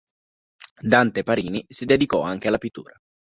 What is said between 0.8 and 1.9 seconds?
Dante Parini si